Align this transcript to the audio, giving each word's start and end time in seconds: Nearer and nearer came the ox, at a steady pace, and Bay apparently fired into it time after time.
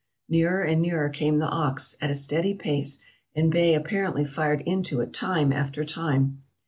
Nearer 0.27 0.63
and 0.63 0.81
nearer 0.81 1.09
came 1.09 1.37
the 1.37 1.45
ox, 1.45 1.95
at 2.01 2.09
a 2.09 2.15
steady 2.15 2.55
pace, 2.55 3.03
and 3.35 3.51
Bay 3.51 3.75
apparently 3.75 4.25
fired 4.25 4.61
into 4.61 4.99
it 4.99 5.13
time 5.13 5.53
after 5.53 5.83
time. 5.85 6.41